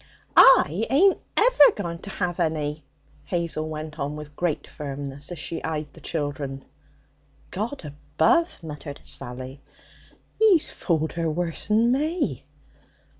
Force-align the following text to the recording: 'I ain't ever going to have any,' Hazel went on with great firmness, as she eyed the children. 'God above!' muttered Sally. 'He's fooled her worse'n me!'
'I 0.35 0.87
ain't 0.89 1.19
ever 1.37 1.71
going 1.75 1.99
to 1.99 2.09
have 2.09 2.39
any,' 2.39 2.81
Hazel 3.25 3.69
went 3.69 3.99
on 3.99 4.15
with 4.15 4.35
great 4.35 4.65
firmness, 4.65 5.31
as 5.31 5.37
she 5.37 5.63
eyed 5.63 5.93
the 5.93 6.01
children. 6.01 6.65
'God 7.51 7.85
above!' 8.17 8.63
muttered 8.63 9.01
Sally. 9.03 9.61
'He's 10.39 10.71
fooled 10.71 11.13
her 11.13 11.29
worse'n 11.29 11.91
me!' 11.91 12.43